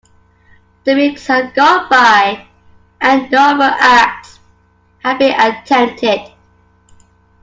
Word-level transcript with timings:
The 0.83 0.95
weeks 0.95 1.27
had 1.27 1.53
gone 1.53 1.87
by, 1.87 2.47
and 3.01 3.29
no 3.29 3.51
overt 3.53 3.75
acts 3.79 4.39
had 5.03 5.19
been 5.19 5.39
attempted. 5.39 6.33